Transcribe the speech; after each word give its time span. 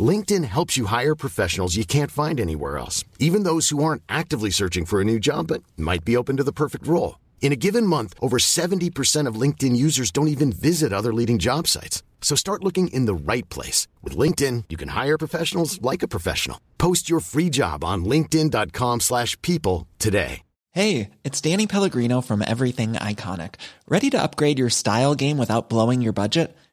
LinkedIn 0.00 0.44
helps 0.44 0.76
you 0.76 0.86
hire 0.86 1.16
professionals 1.16 1.76
you 1.76 1.84
can't 1.84 2.12
find 2.12 2.38
anywhere 2.40 2.78
else, 2.78 3.04
even 3.18 3.42
those 3.42 3.70
who 3.70 3.82
aren't 3.82 4.04
actively 4.08 4.50
searching 4.50 4.84
for 4.86 5.00
a 5.00 5.04
new 5.04 5.18
job 5.18 5.48
but 5.48 5.64
might 5.76 6.04
be 6.04 6.16
open 6.16 6.36
to 6.36 6.44
the 6.44 6.52
perfect 6.52 6.86
role. 6.86 7.18
In 7.40 7.52
a 7.52 7.56
given 7.56 7.84
month, 7.84 8.14
over 8.22 8.38
70% 8.38 9.26
of 9.26 9.34
LinkedIn 9.34 9.74
users 9.74 10.12
don't 10.12 10.28
even 10.28 10.52
visit 10.52 10.92
other 10.92 11.12
leading 11.12 11.40
job 11.40 11.66
sites. 11.66 12.04
So 12.20 12.36
start 12.36 12.62
looking 12.62 12.88
in 12.88 13.06
the 13.06 13.32
right 13.32 13.48
place. 13.48 13.88
With 14.02 14.16
LinkedIn, 14.16 14.64
you 14.68 14.76
can 14.76 14.90
hire 14.90 15.18
professionals 15.18 15.82
like 15.82 16.04
a 16.04 16.08
professional. 16.08 16.60
Post 16.78 17.10
your 17.10 17.20
free 17.20 17.50
job 17.50 17.82
on 17.82 18.04
linkedin.com 18.04 19.00
slash 19.00 19.40
people 19.42 19.88
today. 19.98 20.42
Hey, 20.72 21.10
it's 21.24 21.40
Danny 21.40 21.66
Pellegrino 21.66 22.20
from 22.20 22.44
Everything 22.46 22.92
Iconic. 22.92 23.56
Ready 23.88 24.08
to 24.10 24.22
upgrade 24.22 24.56
your 24.56 24.70
style 24.70 25.16
game 25.16 25.36
without 25.36 25.68
blowing 25.68 26.00
your 26.00 26.12
budget? 26.12 26.56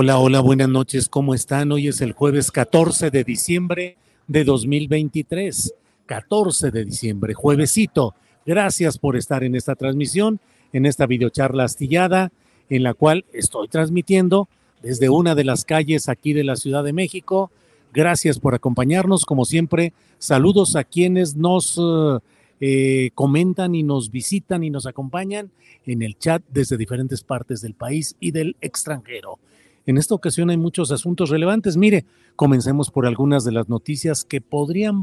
Hola, 0.00 0.20
hola, 0.20 0.38
buenas 0.38 0.68
noches, 0.68 1.08
¿cómo 1.08 1.34
están? 1.34 1.72
Hoy 1.72 1.88
es 1.88 2.00
el 2.00 2.12
jueves 2.12 2.52
14 2.52 3.10
de 3.10 3.24
diciembre 3.24 3.96
de 4.28 4.44
2023. 4.44 5.74
14 6.06 6.70
de 6.70 6.84
diciembre, 6.84 7.34
juevesito. 7.34 8.14
Gracias 8.46 8.96
por 8.96 9.16
estar 9.16 9.42
en 9.42 9.56
esta 9.56 9.74
transmisión, 9.74 10.38
en 10.72 10.86
esta 10.86 11.06
videocharla 11.06 11.64
astillada, 11.64 12.30
en 12.70 12.84
la 12.84 12.94
cual 12.94 13.24
estoy 13.32 13.66
transmitiendo 13.66 14.48
desde 14.84 15.08
una 15.08 15.34
de 15.34 15.42
las 15.42 15.64
calles 15.64 16.08
aquí 16.08 16.32
de 16.32 16.44
la 16.44 16.54
Ciudad 16.54 16.84
de 16.84 16.92
México. 16.92 17.50
Gracias 17.92 18.38
por 18.38 18.54
acompañarnos, 18.54 19.24
como 19.24 19.44
siempre. 19.44 19.94
Saludos 20.18 20.76
a 20.76 20.84
quienes 20.84 21.34
nos 21.34 21.76
eh, 21.76 22.18
eh, 22.60 23.10
comentan 23.16 23.74
y 23.74 23.82
nos 23.82 24.12
visitan 24.12 24.62
y 24.62 24.70
nos 24.70 24.86
acompañan 24.86 25.50
en 25.86 26.02
el 26.02 26.16
chat 26.16 26.40
desde 26.50 26.76
diferentes 26.76 27.24
partes 27.24 27.60
del 27.62 27.74
país 27.74 28.14
y 28.20 28.30
del 28.30 28.54
extranjero. 28.60 29.40
En 29.88 29.96
esta 29.96 30.14
ocasión 30.14 30.50
hay 30.50 30.58
muchos 30.58 30.92
asuntos 30.92 31.30
relevantes. 31.30 31.78
Mire, 31.78 32.04
comencemos 32.36 32.90
por 32.90 33.06
algunas 33.06 33.42
de 33.42 33.52
las 33.52 33.70
noticias 33.70 34.22
que 34.22 34.42
podrían 34.42 35.02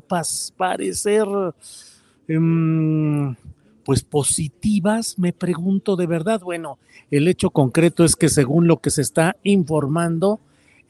parecer 0.57 1.25
em, 2.27 3.35
pues 3.83 4.03
positivas, 4.03 5.17
me 5.17 5.33
pregunto 5.33 5.95
de 5.95 6.05
verdad. 6.05 6.39
Bueno, 6.41 6.77
el 7.09 7.27
hecho 7.27 7.49
concreto 7.49 8.05
es 8.05 8.15
que 8.15 8.29
según 8.29 8.67
lo 8.67 8.77
que 8.77 8.91
se 8.91 9.01
está 9.01 9.37
informando, 9.41 10.39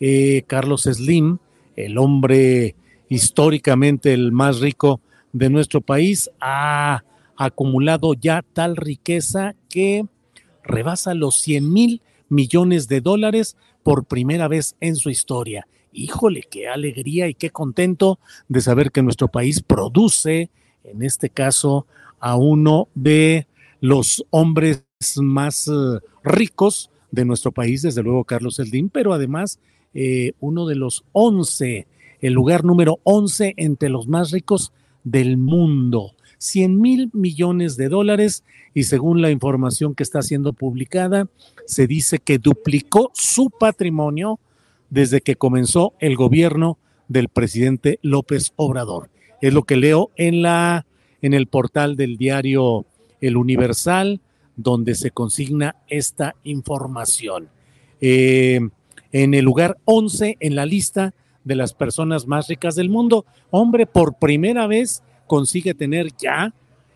eh, 0.02 0.44
Carlos 0.45 0.82
Slim, 0.84 1.38
el 1.78 1.98
hombre 1.98 2.76
históricamente 3.08 4.14
el 4.14 4.34
más 4.34 4.60
rico 4.60 5.00
de 5.32 5.50
nuestro 5.50 5.80
país, 5.80 6.30
ha 6.42 7.05
acumulado 7.38 8.14
ya 8.14 8.44
tal 8.52 8.76
riqueza 8.76 9.55
que 9.70 10.05
rebasa 10.64 11.14
los 11.14 11.39
100 11.39 11.72
mil 11.72 12.02
millones 12.28 12.89
de 12.89 13.00
dólares 13.00 13.55
por 13.86 14.06
primera 14.06 14.48
vez 14.48 14.76
en 14.82 14.96
su 14.96 15.12
historia. 15.12 15.68
Híjole, 15.94 16.42
qué 16.50 16.68
alegría 16.68 17.28
y 17.28 17.36
qué 17.36 17.52
contento 17.52 18.18
de 18.48 18.62
saber 18.62 18.92
que 18.92 19.04
nuestro 19.04 19.28
país 19.28 19.62
produce, 19.62 20.50
en 20.84 21.04
este 21.04 21.30
caso, 21.30 21.86
a 22.20 22.36
uno 22.36 22.88
de 22.96 23.46
los 23.82 24.26
hombres 24.32 24.84
más 25.18 25.68
eh, 25.68 26.00
ricos 26.23 26.90
de 27.12 27.26
nuestro 27.26 27.52
país, 27.52 27.84
desde 27.84 28.02
luego 28.02 28.23
Carlos 28.23 28.58
Eldín, 28.58 28.90
pero 28.90 29.14
además 29.14 29.60
eh, 29.94 30.32
uno 30.40 30.66
de 30.66 30.73
los 30.73 31.06
once, 31.12 31.86
el 32.22 32.34
lugar 32.34 32.66
número 32.66 33.00
once 33.04 33.54
entre 33.56 33.90
los 33.90 34.08
más 34.08 34.32
ricos 34.32 34.73
del 35.04 35.38
mundo. 35.38 36.16
100 36.45 36.80
mil 36.80 37.10
millones 37.14 37.78
de 37.78 37.89
dólares 37.89 38.44
y 38.73 38.83
según 38.83 39.22
la 39.22 39.32
información 39.32 39.95
que 39.95 40.04
está 40.04 40.22
siendo 40.22 40.54
publicada, 40.54 41.28
se 41.66 41.88
dice 41.88 42.20
que 42.20 42.38
duplicó 42.38 43.11
su 43.14 43.50
patrimonio 43.50 44.39
desde 44.89 45.22
que 45.22 45.36
comenzó 45.36 45.94
el 46.00 46.16
gobierno 46.16 46.78
del 47.08 47.30
presidente 47.30 48.00
López 48.02 48.54
Obrador. 48.55 49.10
Es 49.42 49.54
lo 49.54 49.64
que 49.64 49.78
leo 49.78 50.11
en 50.16 50.42
la 50.42 50.86
en 51.22 51.34
el 51.34 51.48
portal 51.48 51.95
del 51.95 52.17
diario 52.17 52.86
El 53.20 53.38
Universal, 53.38 54.22
donde 54.55 54.94
se 54.94 55.10
consigna 55.10 55.76
esta 55.88 56.36
información. 56.44 57.50
Eh, 58.00 58.60
en 59.11 59.34
el 59.34 59.44
lugar 59.44 59.78
11 59.86 60.38
en 60.39 60.55
la 60.55 60.66
lista 60.66 61.14
de 61.44 61.55
las 61.55 61.73
personas 61.73 62.28
más 62.28 62.48
ricas 62.48 62.76
del 62.76 62.89
mundo. 62.89 63.26
Hombre, 63.50 63.86
por 63.86 64.16
primera 64.16 64.67
vez 64.67 65.02
consigue 65.27 65.73
tener 65.73 66.09
ya 66.17 66.53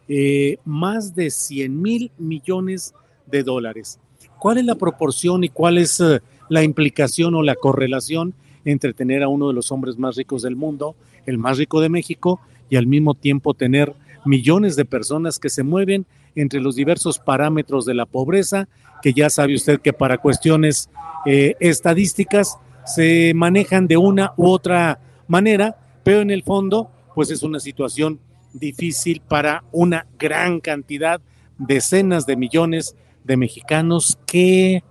eh, 0.08 0.58
más 0.66 1.16
de 1.16 1.30
100 1.30 1.82
mil 1.82 2.12
millones 2.18 2.94
de 3.28 3.44
dólares. 3.44 4.00
¿Cuál 4.40 4.58
es 4.58 4.66
la 4.66 4.76
proporción 4.76 5.44
y 5.44 5.50
cuál 5.50 5.78
es 5.78 6.00
eh, 6.00 6.22
la 6.50 6.64
implicación 6.64 7.36
o 7.36 7.44
la 7.44 7.56
correlación 7.56 8.34
entre 8.66 8.94
tener 8.94 9.24
a 9.24 9.28
uno 9.28 9.48
de 9.48 9.54
los 9.54 9.72
hombres 9.72 9.98
más 9.98 10.16
ricos 10.16 10.42
del 10.42 10.56
mundo, 10.56 10.96
el 11.26 11.38
más 11.38 11.58
rico 11.58 11.82
de 11.82 11.90
México, 11.90 12.40
y 12.70 12.76
al 12.76 12.88
mismo 12.88 13.16
tiempo 13.16 13.54
tener 13.54 13.94
millones 14.26 14.76
de 14.76 14.86
personas 14.86 15.40
que 15.40 15.50
se 15.50 15.64
mueven 15.64 16.06
entre 16.36 16.60
los 16.60 16.76
diversos 16.76 17.20
parámetros 17.20 17.86
de 17.86 17.94
la 17.94 18.06
pobreza, 18.06 18.68
que 19.02 19.14
ya 19.14 19.30
sabe 19.30 19.56
usted 19.56 19.80
que 19.80 19.94
para 19.94 20.18
cuestiones 20.18 20.90
eh, 21.26 21.56
estadísticas 21.60 22.58
se 22.86 23.34
manejan 23.34 23.88
de 23.88 23.98
una 23.98 24.34
u 24.38 24.48
otra 24.50 25.00
manera, 25.28 25.78
pero 26.04 26.22
en 26.22 26.32
el 26.32 26.44
fondo 26.44 26.90
pues 27.20 27.32
es 27.32 27.44
una 27.44 27.60
situación 27.60 28.22
difícil 28.54 29.20
para 29.20 29.66
una 29.74 30.08
gran 30.18 30.62
cantidad, 30.62 31.20
decenas 31.58 32.26
de 32.26 32.38
millones 32.38 32.96
de 33.26 33.36
mexicanos 33.36 34.18
que 34.26 34.86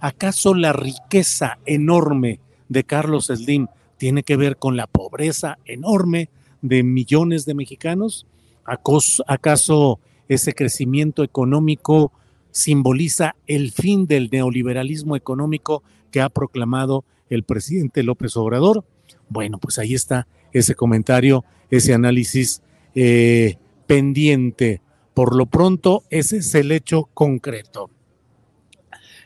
acaso 0.00 0.52
la 0.52 0.72
riqueza 0.72 1.60
enorme 1.66 2.40
de 2.68 2.82
Carlos 2.82 3.26
Slim 3.26 3.68
tiene 3.98 4.24
que 4.24 4.36
ver 4.36 4.56
con 4.56 4.76
la 4.76 4.88
pobreza 4.88 5.58
enorme 5.64 6.28
de 6.60 6.82
millones 6.82 7.46
de 7.46 7.54
mexicanos? 7.54 8.26
¿Acaso 8.64 10.00
ese 10.28 10.52
crecimiento 10.52 11.22
económico 11.22 12.10
simboliza 12.50 13.36
el 13.46 13.70
fin 13.70 14.08
del 14.08 14.28
neoliberalismo 14.32 15.14
económico 15.14 15.84
que 16.10 16.20
ha 16.20 16.30
proclamado 16.30 17.04
el 17.28 17.44
presidente 17.44 18.02
López 18.02 18.36
Obrador? 18.36 18.84
Bueno, 19.28 19.58
pues 19.58 19.78
ahí 19.78 19.94
está 19.94 20.26
ese 20.52 20.74
comentario 20.74 21.44
ese 21.70 21.94
análisis 21.94 22.62
eh, 22.94 23.56
pendiente. 23.86 24.82
Por 25.14 25.34
lo 25.34 25.46
pronto, 25.46 26.04
ese 26.10 26.38
es 26.38 26.54
el 26.54 26.72
hecho 26.72 27.08
concreto. 27.14 27.90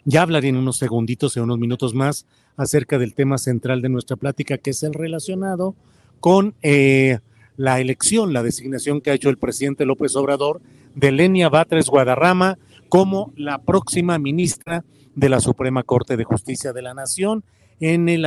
Ya 0.05 0.23
hablaré 0.23 0.49
en 0.49 0.57
unos 0.57 0.77
segunditos, 0.77 1.37
en 1.37 1.45
unos 1.45 1.59
minutos 1.59 1.95
más, 1.95 2.27
acerca 2.57 2.99
del 2.99 3.15
tema 3.15 3.39
central 3.39 3.83
de 3.83 3.89
nuestra 3.89 4.17
plática, 4.17 4.59
que 4.59 4.71
es 4.71 4.83
el 4.83 4.95
relacionado 4.95 5.75
con 6.21 6.55
eh, 6.63 7.19
la 7.57 7.81
elección, 7.81 8.33
la 8.33 8.43
designación 8.43 9.01
que 9.01 9.11
ha 9.11 9.15
hecho 9.15 9.31
el 9.31 9.39
presidente 9.39 9.87
López 9.87 10.15
Obrador 10.17 10.61
de 10.95 11.13
Lenia 11.13 11.49
Batres 11.49 11.89
Guadarrama 11.89 12.59
como 12.89 13.33
la 13.37 13.59
próxima 13.63 14.19
ministra 14.19 14.85
de 15.15 15.29
la 15.29 15.41
Suprema 15.41 15.83
Corte 15.83 16.17
de 16.17 16.25
Justicia 16.25 16.73
de 16.73 16.83
la 16.83 16.95
Nación, 16.95 17.45
en 17.81 18.09
el 18.09 18.27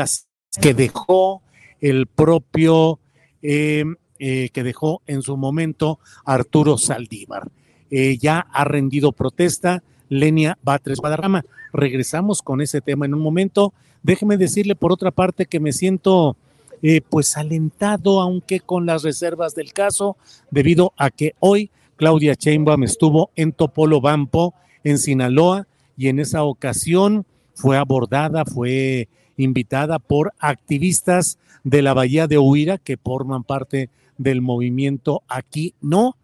que 0.62 0.74
dejó 0.74 1.42
el 1.80 2.08
propio 2.08 3.00
eh, 3.42 3.86
eh, 4.20 4.50
que 4.50 4.64
dejó 4.64 5.02
en 5.08 5.22
su 5.22 5.38
momento 5.38 6.00
Arturo 6.26 6.78
Saldívar. 6.78 7.50
Eh, 7.90 8.18
ya 8.18 8.40
ha 8.52 8.64
rendido 8.64 9.12
protesta 9.12 9.84
Lenia 10.10 10.58
Batres 10.64 11.00
Guadarrama. 11.00 11.46
Regresamos 11.74 12.42
con 12.42 12.62
ese 12.62 12.82
tema 12.82 13.06
en 13.06 13.14
un 13.14 13.22
momento. 13.22 13.74
Déjeme 14.04 14.38
decirle 14.38 14.76
por 14.76 14.92
otra 14.92 15.12
parte 15.12 15.46
que 15.46 15.60
me 15.60 15.72
siento 15.72 16.36
eh, 16.82 17.02
pues 17.02 17.38
alentado, 17.38 18.22
aunque 18.22 18.60
con 18.60 18.86
las 18.86 19.04
reservas 19.04 19.56
del 19.56 19.74
caso, 19.74 20.18
debido 20.52 20.94
a 20.98 21.10
que 21.10 21.34
hoy 21.40 21.72
Claudia 21.96 22.36
Sheinbaum 22.36 22.84
estuvo 22.84 23.32
en 23.36 23.52
Topolobampo, 23.52 24.54
en 24.84 24.98
Sinaloa, 25.00 25.68
y 25.98 26.10
en 26.10 26.20
esa 26.20 26.44
ocasión 26.44 27.26
fue 27.56 27.78
abordada, 27.78 28.46
fue 28.46 29.10
invitada 29.36 29.98
por 29.98 30.34
activistas 30.40 31.40
de 31.64 31.82
la 31.82 31.94
Bahía 31.94 32.28
de 32.28 32.38
Huira 32.38 32.78
que 32.78 32.98
forman 32.98 33.44
parte 33.44 33.90
del 34.18 34.42
movimiento 34.42 35.24
Aquí 35.28 35.74
No 35.82 36.16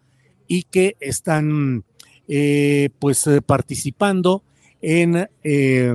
y 0.48 0.64
que 0.64 0.96
están 1.00 1.84
eh, 2.28 2.90
pues 3.00 3.26
eh, 3.28 3.42
participando 3.42 4.44
en, 4.82 5.28
eh, 5.44 5.94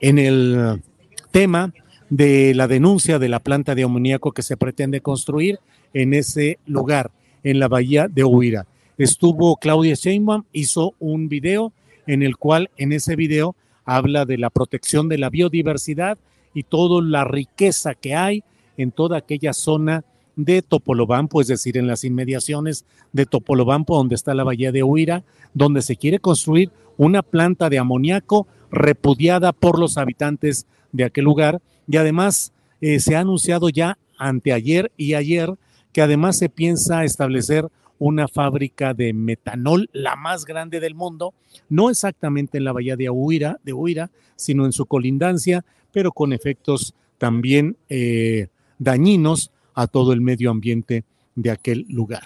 en 0.00 0.18
el 0.18 0.82
tema 1.30 1.72
de 2.10 2.54
la 2.54 2.68
denuncia 2.68 3.18
de 3.18 3.28
la 3.28 3.40
planta 3.40 3.74
de 3.74 3.84
amoníaco 3.84 4.32
que 4.32 4.42
se 4.42 4.56
pretende 4.56 5.00
construir 5.00 5.60
en 5.94 6.14
ese 6.14 6.58
lugar, 6.66 7.10
en 7.42 7.58
la 7.58 7.68
bahía 7.68 8.08
de 8.08 8.24
Huira. 8.24 8.66
Estuvo 8.98 9.56
Claudia 9.56 9.94
Sheinbaum, 9.94 10.44
hizo 10.52 10.94
un 10.98 11.28
video 11.28 11.72
en 12.06 12.22
el 12.22 12.36
cual 12.36 12.70
en 12.76 12.92
ese 12.92 13.16
video 13.16 13.56
habla 13.84 14.24
de 14.24 14.38
la 14.38 14.50
protección 14.50 15.08
de 15.08 15.18
la 15.18 15.30
biodiversidad 15.30 16.18
y 16.54 16.64
toda 16.64 17.02
la 17.02 17.24
riqueza 17.24 17.94
que 17.94 18.14
hay 18.14 18.44
en 18.76 18.92
toda 18.92 19.18
aquella 19.18 19.52
zona 19.52 20.04
de 20.36 20.62
Topolobampo, 20.62 21.40
es 21.40 21.46
decir, 21.46 21.76
en 21.76 21.86
las 21.86 22.04
inmediaciones 22.04 22.84
de 23.12 23.26
Topolobampo, 23.26 23.96
donde 23.96 24.14
está 24.14 24.34
la 24.34 24.44
bahía 24.44 24.72
de 24.72 24.82
Huira, 24.82 25.24
donde 25.54 25.82
se 25.82 25.96
quiere 25.96 26.18
construir 26.18 26.70
una 26.96 27.22
planta 27.22 27.68
de 27.68 27.78
amoníaco 27.78 28.46
repudiada 28.70 29.52
por 29.52 29.78
los 29.78 29.98
habitantes 29.98 30.66
de 30.92 31.04
aquel 31.04 31.24
lugar. 31.24 31.60
Y 31.88 31.96
además 31.96 32.52
eh, 32.80 33.00
se 33.00 33.16
ha 33.16 33.20
anunciado 33.20 33.68
ya 33.68 33.98
anteayer 34.18 34.92
y 34.96 35.14
ayer 35.14 35.54
que 35.92 36.02
además 36.02 36.38
se 36.38 36.48
piensa 36.48 37.04
establecer 37.04 37.68
una 37.98 38.26
fábrica 38.26 38.94
de 38.94 39.12
metanol, 39.12 39.88
la 39.92 40.16
más 40.16 40.44
grande 40.44 40.80
del 40.80 40.94
mundo, 40.94 41.34
no 41.68 41.90
exactamente 41.90 42.58
en 42.58 42.64
la 42.64 42.72
bahía 42.72 42.96
de 42.96 43.08
Huira, 43.08 43.60
de 43.62 43.72
Huira 43.72 44.10
sino 44.42 44.66
en 44.66 44.72
su 44.72 44.86
colindancia, 44.86 45.64
pero 45.92 46.12
con 46.12 46.32
efectos 46.32 46.94
también 47.18 47.76
eh, 47.88 48.48
dañinos 48.78 49.52
a 49.74 49.86
todo 49.86 50.12
el 50.12 50.20
medio 50.20 50.50
ambiente 50.50 51.04
de 51.34 51.50
aquel 51.50 51.86
lugar. 51.88 52.24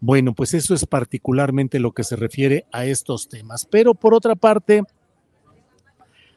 Bueno, 0.00 0.34
pues 0.34 0.52
eso 0.54 0.74
es 0.74 0.84
particularmente 0.84 1.78
lo 1.78 1.92
que 1.92 2.02
se 2.02 2.16
refiere 2.16 2.66
a 2.72 2.84
estos 2.86 3.28
temas. 3.28 3.66
Pero 3.70 3.94
por 3.94 4.14
otra 4.14 4.34
parte, 4.34 4.82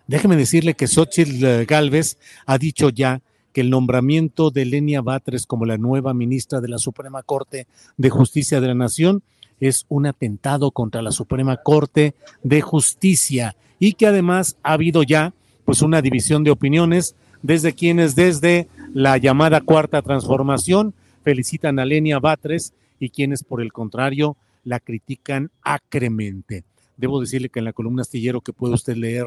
déjeme 0.07 0.35
decirle 0.35 0.75
que 0.75 0.87
Xochitl 0.87 1.43
eh, 1.43 1.65
Galvez 1.65 2.17
ha 2.45 2.57
dicho 2.57 2.89
ya 2.89 3.21
que 3.53 3.61
el 3.61 3.69
nombramiento 3.69 4.51
de 4.51 4.65
Lenia 4.65 5.01
Batres 5.01 5.47
como 5.47 5.65
la 5.65 5.77
nueva 5.77 6.13
ministra 6.13 6.61
de 6.61 6.67
la 6.67 6.77
Suprema 6.77 7.23
Corte 7.23 7.67
de 7.97 8.09
Justicia 8.09 8.61
de 8.61 8.67
la 8.67 8.75
Nación 8.75 9.23
es 9.59 9.85
un 9.89 10.05
atentado 10.05 10.71
contra 10.71 11.01
la 11.01 11.11
Suprema 11.11 11.57
Corte 11.57 12.13
de 12.43 12.61
Justicia 12.61 13.55
y 13.79 13.93
que 13.93 14.07
además 14.07 14.57
ha 14.61 14.73
habido 14.73 15.03
ya 15.03 15.33
pues 15.63 15.81
una 15.81 16.01
división 16.01 16.43
de 16.43 16.51
opiniones 16.51 17.15
desde 17.41 17.73
quienes 17.73 18.15
desde 18.15 18.67
la 18.95 19.17
llamada 19.17 19.59
cuarta 19.59 20.01
transformación 20.01 20.93
felicitan 21.21 21.79
a 21.79 21.85
Lenia 21.85 22.19
Batres 22.19 22.73
y 22.97 23.09
quienes 23.09 23.43
por 23.43 23.61
el 23.61 23.73
contrario 23.73 24.37
la 24.63 24.79
critican 24.79 25.51
acremente. 25.63 26.63
Debo 26.95 27.19
decirle 27.19 27.49
que 27.49 27.59
en 27.59 27.65
la 27.65 27.73
columna 27.73 28.03
astillero 28.03 28.39
que 28.39 28.53
puede 28.53 28.75
usted 28.75 28.95
leer 28.95 29.25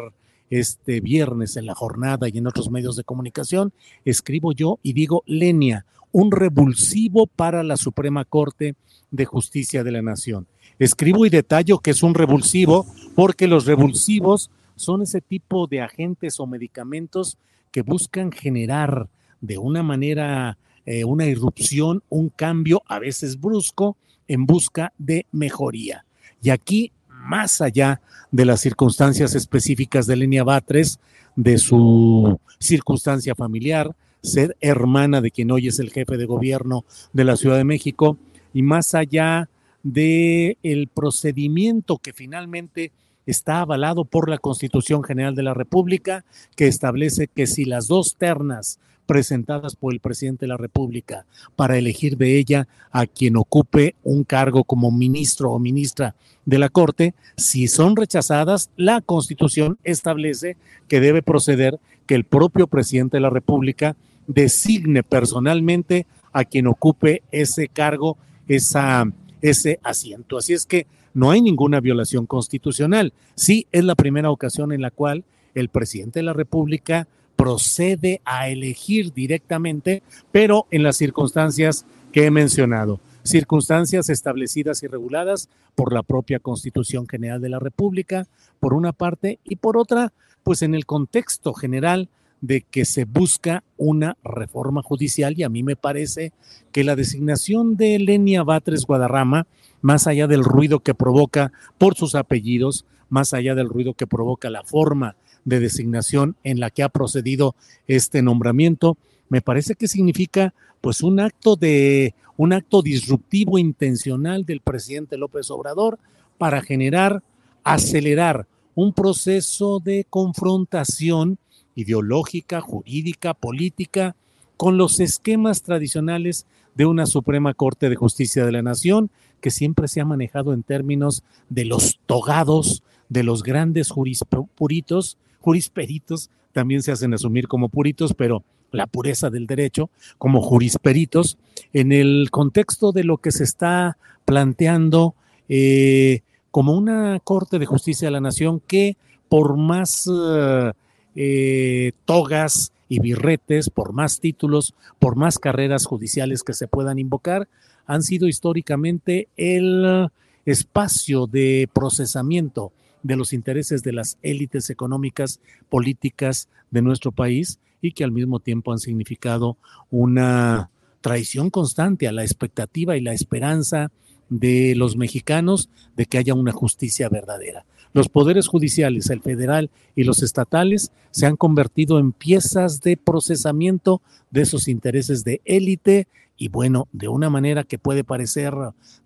este 0.49 1.03
viernes 1.03 1.59
en 1.59 1.67
la 1.67 1.75
jornada 1.75 2.31
y 2.31 2.39
en 2.39 2.47
otros 2.47 2.71
medios 2.71 2.97
de 2.97 3.05
comunicación, 3.05 3.75
escribo 4.07 4.53
yo 4.53 4.79
y 4.83 4.95
digo 4.95 5.23
Lenia, 5.27 5.85
un 6.13 6.33
revulsivo 6.33 7.27
para 7.27 7.63
la 7.63 7.77
Suprema 7.77 8.25
Corte 8.25 8.75
de 9.11 9.27
Justicia 9.27 9.85
de 9.85 9.93
la 9.93 10.01
Nación. 10.01 10.47
Escribo 10.79 11.27
y 11.27 11.29
detallo 11.29 11.81
que 11.81 11.91
es 11.91 12.03
un 12.03 12.15
revulsivo 12.15 12.87
porque 13.15 13.47
los 13.47 13.67
revulsivos 13.67 14.51
son 14.77 15.03
ese 15.03 15.21
tipo 15.21 15.67
de 15.67 15.83
agentes 15.83 16.41
o 16.41 16.47
medicamentos 16.47 17.37
que 17.71 17.83
buscan 17.83 18.33
generar 18.33 19.11
de 19.41 19.59
una 19.59 19.83
manera 19.83 20.59
eh, 20.87 21.05
una 21.05 21.27
irrupción, 21.27 22.03
un 22.09 22.31
cambio 22.31 22.83
a 22.87 22.99
veces 22.99 23.39
brusco 23.39 23.97
en 24.27 24.47
busca 24.47 24.93
de 24.97 25.27
mejoría. 25.33 26.07
Y 26.43 26.51
aquí 26.51 26.93
más 27.09 27.61
allá 27.61 28.01
de 28.31 28.45
las 28.45 28.61
circunstancias 28.61 29.35
específicas 29.35 30.07
de 30.07 30.17
Lenia 30.17 30.45
Batres, 30.45 30.99
de 31.37 31.59
su 31.59 32.41
circunstancia 32.59 33.35
familiar, 33.35 33.95
ser 34.23 34.57
hermana 34.61 35.21
de 35.21 35.31
quien 35.31 35.51
hoy 35.51 35.69
es 35.69 35.79
el 35.79 35.91
jefe 35.91 36.17
de 36.17 36.27
gobierno 36.27 36.85
de 37.13 37.25
la 37.25 37.37
Ciudad 37.37 37.57
de 37.57 37.65
México, 37.65 38.19
y 38.55 38.63
más 38.63 38.95
allá 38.95 39.49
de 39.83 40.59
el 40.63 40.89
procedimiento 40.89 41.99
que 41.99 42.13
finalmente 42.13 42.93
está 43.27 43.61
avalado 43.61 44.05
por 44.05 44.31
la 44.31 44.39
Constitución 44.39 45.05
General 45.05 45.35
de 45.35 45.43
la 45.43 45.55
República, 45.55 46.25
que 46.57 46.67
establece 46.67 47.29
que 47.29 47.47
si 47.47 47.67
las 47.67 47.89
dos 47.89 48.17
ternas 48.17 48.81
presentadas 49.09 49.75
por 49.75 49.95
el 49.95 50.01
presidente 50.01 50.45
de 50.45 50.49
la 50.49 50.59
República 50.59 51.25
para 51.57 51.79
elegir 51.79 52.19
de 52.19 52.39
ella 52.39 52.69
a 52.93 53.07
quien 53.07 53.39
ocupe 53.39 53.95
un 54.05 54.23
cargo 54.23 54.65
como 54.65 54.91
ministro 54.91 55.51
o 55.51 55.59
ministra 55.59 56.15
de 56.45 56.59
la 56.59 56.69
Corte, 56.69 57.15
si 57.35 57.69
son 57.69 57.97
rechazadas, 57.97 58.69
la 58.77 59.01
Constitución 59.01 59.79
establece 59.83 60.59
que 60.89 61.01
debe 61.01 61.23
proceder 61.23 61.81
que 62.07 62.15
el 62.15 62.25
propio 62.25 62.67
presidente 62.67 63.17
de 63.17 63.23
la 63.23 63.31
República 63.31 63.97
designe 64.27 65.03
personalmente 65.03 66.07
a 66.33 66.45
quien 66.45 66.67
ocupe 66.67 67.23
ese 67.33 67.69
cargo, 67.69 68.19
esa, 68.47 69.11
ese 69.41 69.81
asiento. 69.83 70.37
Así 70.37 70.53
es 70.53 70.67
que 70.67 70.87
no 71.15 71.31
hay 71.31 71.41
ninguna 71.41 71.81
violación 71.81 72.27
constitucional. 72.27 73.15
Sí, 73.35 73.67
es 73.73 73.85
la 73.85 73.95
primera 73.95 74.31
ocasión 74.31 74.71
en 74.73 74.83
la 74.83 74.91
cual 74.91 75.25
el 75.55 75.71
presidente 75.71 76.19
de 76.19 76.25
la 76.25 76.35
República 76.35 77.09
procede 77.39 78.21
a 78.25 78.49
elegir 78.49 79.13
directamente, 79.13 80.03
pero 80.33 80.67
en 80.73 80.83
las 80.83 80.97
circunstancias 80.97 81.87
que 82.11 82.27
he 82.27 82.33
mencionado, 82.33 82.99
circunstancias 83.23 84.09
establecidas 84.09 84.83
y 84.83 84.89
reguladas 84.89 85.49
por 85.77 85.93
la 85.93 86.03
propia 86.03 86.41
Constitución 86.41 87.07
General 87.07 87.41
de 87.41 87.49
la 87.49 87.61
República, 87.61 88.27
por 88.59 88.75
una 88.75 88.93
parte, 88.93 89.39
y 89.45 89.55
por 89.55 89.77
otra, 89.77 90.13
pues 90.43 90.63
en 90.63 90.75
el 90.75 90.85
contexto 90.85 91.55
general 91.55 92.09
de 92.41 92.63
que 92.63 92.85
se 92.85 93.05
busca 93.05 93.63
una 93.77 94.17
reforma 94.25 94.83
judicial 94.83 95.35
y 95.39 95.45
a 95.45 95.49
mí 95.49 95.63
me 95.63 95.77
parece 95.77 96.33
que 96.73 96.83
la 96.83 96.97
designación 96.97 97.77
de 97.77 98.01
Lenia 98.01 98.43
Batres 98.43 98.85
Guadarrama, 98.85 99.47
más 99.81 100.09
allá 100.09 100.27
del 100.27 100.43
ruido 100.43 100.81
que 100.81 100.95
provoca 100.95 101.53
por 101.79 101.95
sus 101.95 102.17
apellidos, 102.17 102.85
más 103.11 103.33
allá 103.33 103.55
del 103.55 103.69
ruido 103.69 103.95
que 103.95 104.09
provoca 104.09 104.51
la 104.51 104.65
forma 104.65 105.15
de 105.49 105.61
designación 105.61 106.37
en 106.45 106.61
la 106.61 106.71
que 106.71 106.83
ha 106.83 106.89
procedido 106.89 107.55
este 107.87 108.23
nombramiento, 108.23 108.97
me 109.29 109.41
parece 109.41 109.75
que 109.75 109.89
significa 109.89 110.55
pues 110.81 111.03
un 111.03 111.21
acto 111.21 111.57
de 111.57 112.15
un 112.37 112.53
acto 112.53 112.83
disruptivo 112.83 113.59
intencional 113.59 114.45
del 114.45 114.61
presidente 114.61 115.17
López 115.17 115.51
Obrador 115.51 115.99
para 116.39 116.63
generar, 116.63 117.23
acelerar 117.65 118.47
un 118.77 118.93
proceso 118.93 119.81
de 119.81 120.07
confrontación 120.09 121.39
ideológica, 121.75 122.61
jurídica, 122.61 123.35
política 123.35 124.15
con 124.57 124.77
los 124.77 125.01
esquemas 125.01 125.63
tradicionales 125.63 126.47
de 126.77 126.87
una 126.87 127.07
Suprema 127.07 127.55
Corte 127.55 127.89
de 127.89 127.97
Justicia 127.97 128.45
de 128.45 128.53
la 128.53 128.63
Nación 128.63 129.11
que 129.41 129.51
siempre 129.51 129.89
se 129.89 130.01
ha 130.01 130.05
manejado 130.05 130.53
en 130.53 130.63
términos 130.63 131.25
de 131.49 131.65
los 131.65 131.99
togados, 132.07 132.83
de 133.09 133.23
los 133.25 133.43
grandes 133.43 133.91
jurispuritos, 133.91 135.17
jurisperitos 135.41 136.31
también 136.53 136.83
se 136.83 136.93
hacen 136.93 137.15
asumir 137.15 137.47
como 137.49 137.69
puritos, 137.69 138.15
pero 138.15 138.43
la 138.73 138.87
pureza 138.87 139.31
del 139.31 139.47
derecho, 139.47 139.91
como 140.19 140.43
jurisperitos, 140.43 141.39
en 141.73 141.93
el 141.93 142.29
contexto 142.31 142.93
de 142.93 143.05
lo 143.05 143.19
que 143.19 143.33
se 143.33 143.45
está 143.45 143.97
planteando 144.25 145.15
eh, 145.49 146.21
como 146.51 146.73
una 146.73 147.21
Corte 147.21 147.59
de 147.59 147.67
Justicia 147.67 148.09
de 148.09 148.13
la 148.13 148.21
Nación 148.21 148.61
que 148.67 148.97
por 149.29 149.57
más 149.57 150.09
eh, 150.13 150.73
eh, 151.15 151.93
togas 152.05 152.73
y 152.89 153.01
birretes, 153.01 153.71
por 153.71 153.93
más 153.93 154.21
títulos, 154.21 154.75
por 154.99 155.17
más 155.17 155.39
carreras 155.39 155.87
judiciales 155.87 156.43
que 156.43 156.55
se 156.55 156.69
puedan 156.69 156.99
invocar, 156.99 157.49
han 157.87 158.03
sido 158.03 158.29
históricamente 158.29 159.29
el 159.37 160.09
espacio 160.45 161.27
de 161.27 161.69
procesamiento 161.73 162.73
de 163.03 163.17
los 163.17 163.33
intereses 163.33 163.83
de 163.83 163.93
las 163.93 164.19
élites 164.23 164.71
económicas, 164.71 165.41
políticas 165.69 166.49
de 166.71 166.83
nuestro 166.83 167.13
país 167.13 167.59
y 167.81 167.93
que 167.93 168.05
al 168.05 168.13
mismo 168.13 168.41
tiempo 168.41 168.73
han 168.73 168.79
significado 168.79 169.57
una 169.91 170.71
traición 171.01 171.51
constante 171.51 172.09
a 172.09 172.13
la 172.13 172.25
expectativa 172.25 172.97
y 172.97 173.01
la 173.01 173.13
esperanza 173.13 173.91
de 174.29 174.75
los 174.75 174.97
mexicanos 174.97 175.71
de 175.97 176.07
que 176.07 176.19
haya 176.19 176.35
una 176.35 176.53
justicia 176.53 177.09
verdadera. 177.09 177.65
Los 177.95 178.09
poderes 178.09 178.47
judiciales, 178.49 179.09
el 179.09 179.23
federal 179.23 179.71
y 179.97 180.05
los 180.05 180.23
estatales, 180.23 180.93
se 181.11 181.27
han 181.27 181.37
convertido 181.37 181.99
en 181.99 182.13
piezas 182.13 182.81
de 182.81 182.97
procesamiento 182.97 184.03
de 184.31 184.43
esos 184.43 184.69
intereses 184.69 185.25
de 185.25 185.41
élite 185.45 186.07
y 186.39 186.49
bueno, 186.49 186.87
de 186.93 187.09
una 187.09 187.29
manera 187.29 187.65
que 187.65 187.79
puede 187.79 188.05
parecer 188.05 188.55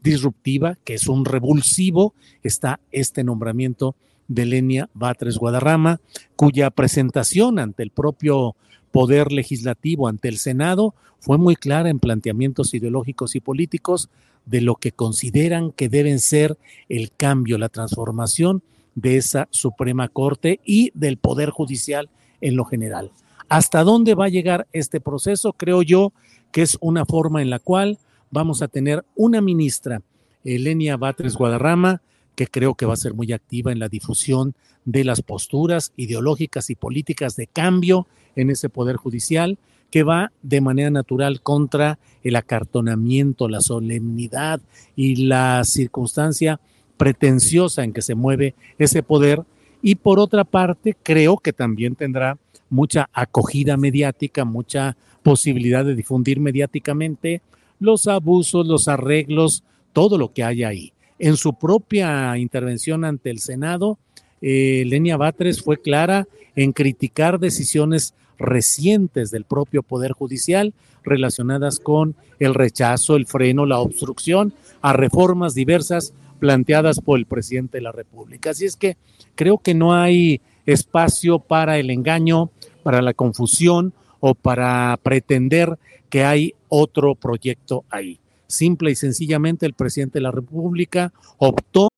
disruptiva, 0.02 0.76
que 0.84 0.94
es 0.94 1.08
un 1.08 1.24
revulsivo, 1.24 2.14
está 2.42 2.78
este 2.92 3.24
nombramiento 3.24 3.96
de 4.28 4.44
Lenia 4.44 4.90
Batres 4.92 5.38
Guadarrama, 5.38 6.00
cuya 6.36 6.70
presentación 6.70 7.58
ante 7.58 7.82
el 7.82 7.90
propio 7.90 8.54
Poder 8.92 9.32
Legislativo, 9.32 10.08
ante 10.08 10.28
el 10.28 10.36
Senado, 10.36 10.94
fue 11.18 11.38
muy 11.38 11.56
clara 11.56 11.88
en 11.88 11.98
planteamientos 11.98 12.74
ideológicos 12.74 13.34
y 13.34 13.40
políticos 13.40 14.10
de 14.44 14.60
lo 14.60 14.74
que 14.74 14.92
consideran 14.92 15.72
que 15.72 15.88
deben 15.88 16.18
ser 16.18 16.58
el 16.90 17.12
cambio, 17.12 17.56
la 17.56 17.70
transformación 17.70 18.62
de 18.94 19.16
esa 19.16 19.48
Suprema 19.50 20.08
Corte 20.08 20.60
y 20.64 20.90
del 20.94 21.16
Poder 21.16 21.48
Judicial 21.48 22.10
en 22.42 22.56
lo 22.56 22.66
general. 22.66 23.10
¿Hasta 23.52 23.84
dónde 23.84 24.14
va 24.14 24.24
a 24.24 24.30
llegar 24.30 24.66
este 24.72 24.98
proceso? 24.98 25.52
Creo 25.52 25.82
yo 25.82 26.14
que 26.52 26.62
es 26.62 26.78
una 26.80 27.04
forma 27.04 27.42
en 27.42 27.50
la 27.50 27.58
cual 27.58 27.98
vamos 28.30 28.62
a 28.62 28.68
tener 28.68 29.04
una 29.14 29.42
ministra, 29.42 30.00
Elenia 30.42 30.96
Batres 30.96 31.34
Guadarrama, 31.34 32.00
que 32.34 32.46
creo 32.46 32.76
que 32.76 32.86
va 32.86 32.94
a 32.94 32.96
ser 32.96 33.12
muy 33.12 33.30
activa 33.30 33.70
en 33.70 33.78
la 33.78 33.90
difusión 33.90 34.54
de 34.86 35.04
las 35.04 35.20
posturas 35.20 35.92
ideológicas 35.98 36.70
y 36.70 36.76
políticas 36.76 37.36
de 37.36 37.46
cambio 37.46 38.06
en 38.36 38.48
ese 38.48 38.70
poder 38.70 38.96
judicial, 38.96 39.58
que 39.90 40.02
va 40.02 40.32
de 40.40 40.62
manera 40.62 40.88
natural 40.88 41.42
contra 41.42 41.98
el 42.22 42.36
acartonamiento, 42.36 43.50
la 43.50 43.60
solemnidad 43.60 44.62
y 44.96 45.26
la 45.26 45.62
circunstancia 45.64 46.58
pretenciosa 46.96 47.84
en 47.84 47.92
que 47.92 48.00
se 48.00 48.14
mueve 48.14 48.54
ese 48.78 49.02
poder. 49.02 49.42
Y 49.82 49.96
por 49.96 50.20
otra 50.20 50.44
parte, 50.44 50.96
creo 51.02 51.36
que 51.36 51.52
también 51.52 51.96
tendrá 51.96 52.38
mucha 52.72 53.10
acogida 53.12 53.76
mediática, 53.76 54.46
mucha 54.46 54.96
posibilidad 55.22 55.84
de 55.84 55.94
difundir 55.94 56.40
mediáticamente 56.40 57.42
los 57.78 58.08
abusos, 58.08 58.66
los 58.66 58.88
arreglos, 58.88 59.62
todo 59.92 60.16
lo 60.16 60.32
que 60.32 60.42
hay 60.42 60.64
ahí. 60.64 60.92
En 61.18 61.36
su 61.36 61.52
propia 61.52 62.36
intervención 62.38 63.04
ante 63.04 63.28
el 63.28 63.40
Senado, 63.40 63.98
eh, 64.40 64.84
Lenia 64.86 65.18
Batres 65.18 65.62
fue 65.62 65.82
clara 65.82 66.26
en 66.56 66.72
criticar 66.72 67.38
decisiones 67.38 68.14
recientes 68.38 69.30
del 69.30 69.44
propio 69.44 69.82
Poder 69.82 70.12
Judicial 70.12 70.72
relacionadas 71.04 71.78
con 71.78 72.16
el 72.38 72.54
rechazo, 72.54 73.16
el 73.16 73.26
freno, 73.26 73.66
la 73.66 73.80
obstrucción 73.80 74.54
a 74.80 74.94
reformas 74.94 75.54
diversas 75.54 76.14
planteadas 76.40 77.00
por 77.00 77.18
el 77.18 77.26
presidente 77.26 77.78
de 77.78 77.82
la 77.82 77.92
República. 77.92 78.50
Así 78.50 78.64
es 78.64 78.76
que 78.76 78.96
creo 79.34 79.58
que 79.58 79.74
no 79.74 79.94
hay 79.94 80.40
espacio 80.66 81.38
para 81.38 81.78
el 81.78 81.90
engaño, 81.90 82.50
para 82.82 83.02
la 83.02 83.14
confusión 83.14 83.92
o 84.20 84.34
para 84.34 84.98
pretender 85.02 85.78
que 86.08 86.24
hay 86.24 86.54
otro 86.68 87.14
proyecto 87.14 87.84
ahí. 87.90 88.20
Simple 88.46 88.90
y 88.90 88.94
sencillamente 88.94 89.66
el 89.66 89.74
presidente 89.74 90.18
de 90.18 90.22
la 90.22 90.30
República 90.30 91.12
optó. 91.38 91.88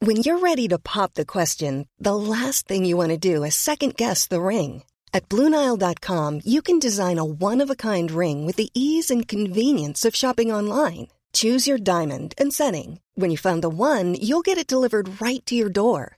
When 0.00 0.18
you're 0.18 0.38
ready 0.38 0.68
to 0.68 0.78
pop 0.78 1.14
the 1.14 1.24
question, 1.24 1.88
the 1.98 2.14
last 2.14 2.68
thing 2.68 2.84
you 2.84 2.96
want 2.96 3.10
to 3.10 3.18
do 3.18 3.42
is 3.42 3.54
second 3.54 3.96
guess 3.96 4.28
the 4.28 4.40
ring. 4.40 4.84
At 5.12 5.28
BlueNile.com, 5.28 6.42
you 6.44 6.62
can 6.62 6.78
design 6.78 7.18
a 7.18 7.24
one-of-a-kind 7.24 8.10
ring 8.10 8.46
with 8.46 8.56
the 8.56 8.70
ease 8.74 9.10
and 9.10 9.26
convenience 9.26 10.04
of 10.04 10.14
shopping 10.14 10.52
online. 10.52 11.08
Choose 11.32 11.66
your 11.66 11.78
diamond 11.78 12.34
and 12.38 12.52
setting. 12.52 13.00
When 13.16 13.30
you 13.30 13.36
find 13.36 13.60
the 13.60 13.68
one, 13.68 14.14
you'll 14.14 14.42
get 14.42 14.58
it 14.58 14.68
delivered 14.68 15.20
right 15.20 15.44
to 15.46 15.54
your 15.56 15.68
door. 15.68 16.17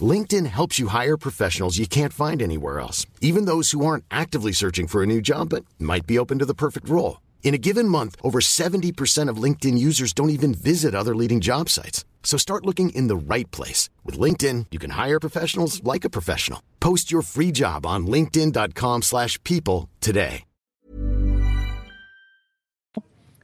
LinkedIn 0.00 0.46
helps 0.46 0.78
you 0.78 0.88
hire 0.88 1.16
professionals 1.16 1.78
you 1.78 1.86
can't 1.86 2.12
find 2.12 2.42
anywhere 2.42 2.78
else, 2.78 3.06
even 3.20 3.46
those 3.46 3.70
who 3.70 3.84
aren't 3.84 4.04
actively 4.10 4.52
searching 4.52 4.86
for 4.86 5.02
a 5.02 5.06
new 5.06 5.20
job 5.20 5.48
but 5.48 5.64
might 5.78 6.06
be 6.06 6.18
open 6.18 6.38
to 6.38 6.44
the 6.44 6.54
perfect 6.54 6.88
role. 6.88 7.20
In 7.42 7.54
a 7.54 7.58
given 7.58 7.88
month, 7.88 8.14
over 8.22 8.40
70% 8.40 9.30
of 9.30 9.42
LinkedIn 9.42 9.78
users 9.78 10.12
don't 10.12 10.30
even 10.30 10.52
visit 10.52 10.94
other 10.94 11.16
leading 11.16 11.40
job 11.40 11.70
sites. 11.70 12.04
So 12.22 12.36
start 12.36 12.66
looking 12.66 12.90
in 12.90 13.08
the 13.08 13.16
right 13.16 13.50
place. 13.50 13.88
With 14.04 14.18
LinkedIn, 14.18 14.66
you 14.70 14.78
can 14.78 14.90
hire 14.90 15.18
professionals 15.18 15.82
like 15.82 16.04
a 16.04 16.10
professional. 16.10 16.60
Post 16.78 17.10
your 17.10 17.22
free 17.22 17.50
job 17.50 17.86
on 17.86 18.06
linkedin.com 18.06 19.02
slash 19.02 19.42
people 19.44 19.88
today. 20.00 20.44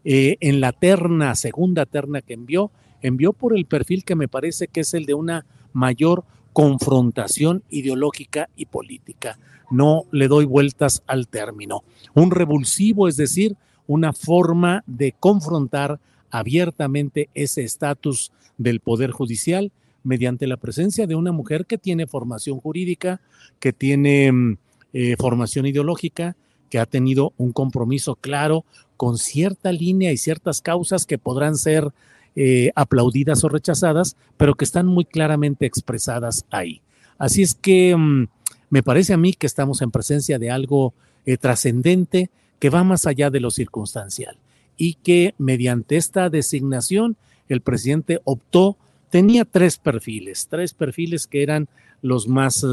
Eh, 0.06 0.37
en 0.42 0.61
la 0.61 0.73
terna, 0.73 1.34
segunda 1.34 1.87
terna 1.87 2.20
que 2.20 2.34
envió, 2.34 2.70
envió 3.00 3.32
por 3.32 3.56
el 3.56 3.64
perfil 3.64 4.04
que 4.04 4.14
me 4.14 4.28
parece 4.28 4.68
que 4.68 4.80
es 4.80 4.92
el 4.92 5.06
de 5.06 5.14
una 5.14 5.46
mayor 5.73 6.26
confrontación 6.54 7.64
ideológica 7.68 8.49
y 8.56 8.66
política. 8.66 9.38
No 9.70 10.04
le 10.12 10.28
doy 10.28 10.46
vueltas 10.46 11.02
al 11.06 11.28
término. 11.28 11.82
Un 12.14 12.30
revulsivo, 12.30 13.08
es 13.08 13.16
decir, 13.16 13.56
una 13.87 14.12
forma 14.12 14.82
de 14.87 15.12
confrontar 15.18 16.00
abiertamente 16.30 17.28
ese 17.34 17.64
estatus 17.64 18.32
del 18.56 18.80
Poder 18.80 19.11
Judicial 19.11 19.73
mediante 20.04 20.46
la 20.46 20.56
presencia 20.56 21.06
de 21.06 21.16
una 21.16 21.32
mujer 21.32 21.66
que 21.66 21.76
tiene 21.76 22.06
formación 22.06 22.61
jurídica, 22.61 23.20
que 23.58 23.73
tiene 23.73 24.30
mm, 24.30 24.56
eh, 24.92 25.16
formación 25.18 25.66
ideológica, 25.66 26.37
que 26.70 26.78
ha 26.78 26.87
tenido 26.87 27.32
un 27.37 27.52
compromiso 27.52 28.14
claro 28.14 28.64
con 28.96 29.18
cierta 29.18 29.73
línea 29.73 30.12
y 30.12 30.18
ciertas 30.18 30.61
causas 30.61 31.04
que 31.04 31.18
podrán 31.18 31.56
ser 31.56 31.92
eh, 32.37 32.73
aplaudidas 32.75 33.45
o 33.45 33.49
rechazadas, 33.49 34.17
pero 34.37 34.57
que 34.57 34.64
están 34.64 34.87
muy 34.87 35.05
claramente 35.05 35.67
expresadas 35.67 36.45
ahí. 36.50 36.83
Así 37.17 37.43
es 37.43 37.55
que 37.55 37.95
mm, 37.97 38.26
me 38.71 38.83
parece 38.83 39.12
a 39.12 39.17
mí 39.17 39.35
que 39.35 39.47
estamos 39.47 39.83
en 39.83 39.93
presencia 39.93 40.41
de 40.41 40.50
algo 40.50 40.95
eh, 41.26 41.37
trascendente 41.37 42.31
que 42.59 42.71
va 42.71 42.83
más 42.83 43.07
allá 43.07 43.31
de 43.31 43.38
lo 43.38 43.53
circunstancial 43.53 44.37
y 44.76 44.95
que 44.95 45.37
mediante 45.38 45.97
esta 45.97 46.29
designación 46.29 47.17
el 47.49 47.61
presidente 47.61 48.21
optó, 48.25 48.76
tenía 49.11 49.45
tres 49.45 49.79
perfiles, 49.79 50.49
tres 50.50 50.75
perfiles 50.75 51.29
que 51.29 51.45
eran 51.45 51.69
los 52.03 52.26
más 52.26 52.67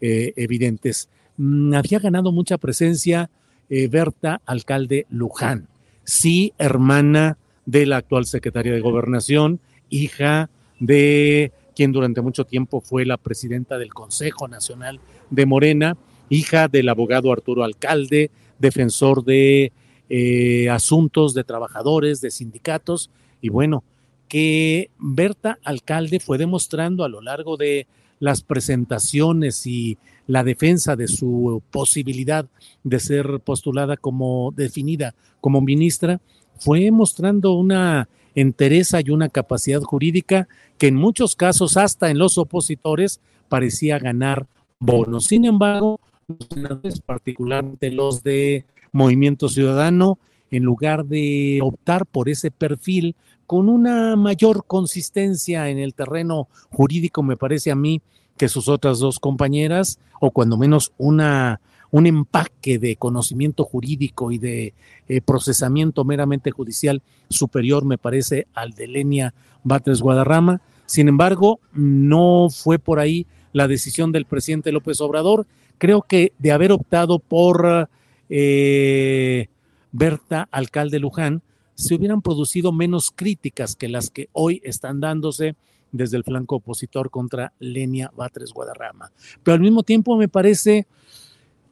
eh, 0.00 0.32
evidentes. 0.36 1.08
Mm, 1.36 1.74
había 1.74 1.98
ganado 1.98 2.30
mucha 2.30 2.58
presencia 2.58 3.28
Berta 3.68 4.40
Alcalde 4.46 5.06
Luján, 5.10 5.68
sí, 6.02 6.52
hermana 6.58 7.38
de 7.66 7.86
la 7.86 7.98
actual 7.98 8.26
secretaria 8.26 8.72
de 8.72 8.80
Gobernación, 8.80 9.60
hija 9.88 10.50
de 10.78 11.52
quien 11.74 11.92
durante 11.92 12.20
mucho 12.20 12.44
tiempo 12.44 12.80
fue 12.80 13.04
la 13.04 13.16
presidenta 13.16 13.78
del 13.78 13.94
Consejo 13.94 14.48
Nacional 14.48 15.00
de 15.30 15.46
Morena, 15.46 15.96
hija 16.28 16.68
del 16.68 16.88
abogado 16.88 17.32
Arturo 17.32 17.64
Alcalde, 17.64 18.30
defensor 18.58 19.24
de 19.24 19.72
eh, 20.08 20.68
asuntos 20.70 21.34
de 21.34 21.44
trabajadores, 21.44 22.20
de 22.20 22.30
sindicatos, 22.30 23.10
y 23.40 23.48
bueno, 23.48 23.84
que 24.28 24.90
Berta 24.98 25.58
Alcalde 25.64 26.20
fue 26.20 26.38
demostrando 26.38 27.04
a 27.04 27.08
lo 27.08 27.20
largo 27.20 27.56
de 27.56 27.86
las 28.20 28.42
presentaciones 28.42 29.66
y 29.66 29.98
la 30.26 30.44
defensa 30.44 30.94
de 30.94 31.08
su 31.08 31.62
posibilidad 31.70 32.46
de 32.84 33.00
ser 33.00 33.40
postulada 33.40 33.96
como 33.96 34.52
definida 34.54 35.14
como 35.40 35.60
ministra, 35.60 36.20
fue 36.60 36.90
mostrando 36.90 37.52
una 37.52 38.08
entereza 38.34 39.00
y 39.00 39.10
una 39.10 39.28
capacidad 39.28 39.80
jurídica 39.82 40.46
que 40.78 40.86
en 40.86 40.94
muchos 40.94 41.34
casos, 41.34 41.76
hasta 41.76 42.10
en 42.10 42.18
los 42.18 42.38
opositores, 42.38 43.20
parecía 43.48 43.98
ganar 43.98 44.46
bonos. 44.78 45.24
Sin 45.24 45.44
embargo, 45.44 46.00
los 46.28 46.48
senadores, 46.48 47.00
particularmente 47.00 47.90
los 47.90 48.22
de 48.22 48.64
Movimiento 48.92 49.48
Ciudadano, 49.48 50.18
en 50.50 50.62
lugar 50.62 51.06
de 51.06 51.60
optar 51.62 52.06
por 52.06 52.28
ese 52.28 52.50
perfil 52.50 53.16
con 53.46 53.68
una 53.68 54.16
mayor 54.16 54.64
consistencia 54.66 55.68
en 55.70 55.78
el 55.78 55.94
terreno 55.94 56.48
jurídico, 56.70 57.22
me 57.22 57.36
parece 57.36 57.70
a 57.70 57.74
mí 57.74 58.00
que 58.36 58.48
sus 58.48 58.68
otras 58.68 59.00
dos 59.00 59.18
compañeras, 59.18 59.98
o 60.20 60.30
cuando 60.30 60.56
menos 60.56 60.92
una 60.98 61.60
un 61.90 62.06
empaque 62.06 62.78
de 62.78 62.96
conocimiento 62.96 63.64
jurídico 63.64 64.30
y 64.32 64.38
de 64.38 64.74
eh, 65.08 65.20
procesamiento 65.20 66.04
meramente 66.04 66.50
judicial 66.50 67.02
superior, 67.28 67.84
me 67.84 67.98
parece, 67.98 68.46
al 68.54 68.72
de 68.72 68.86
Lenia 68.86 69.34
Batres 69.64 70.00
Guadarrama. 70.00 70.60
Sin 70.86 71.08
embargo, 71.08 71.60
no 71.72 72.48
fue 72.50 72.78
por 72.78 73.00
ahí 73.00 73.26
la 73.52 73.68
decisión 73.68 74.12
del 74.12 74.24
presidente 74.24 74.72
López 74.72 75.00
Obrador. 75.00 75.46
Creo 75.78 76.02
que 76.02 76.32
de 76.38 76.52
haber 76.52 76.72
optado 76.72 77.18
por 77.18 77.88
eh, 78.28 79.48
Berta, 79.92 80.48
alcalde 80.52 81.00
Luján, 81.00 81.42
se 81.74 81.94
hubieran 81.94 82.22
producido 82.22 82.72
menos 82.72 83.10
críticas 83.10 83.74
que 83.74 83.88
las 83.88 84.10
que 84.10 84.28
hoy 84.32 84.60
están 84.64 85.00
dándose 85.00 85.56
desde 85.92 86.16
el 86.16 86.24
flanco 86.24 86.56
opositor 86.56 87.10
contra 87.10 87.52
Lenia 87.58 88.12
Batres 88.14 88.52
Guadarrama. 88.52 89.10
Pero 89.42 89.54
al 89.54 89.60
mismo 89.60 89.82
tiempo 89.82 90.16
me 90.16 90.28
parece 90.28 90.86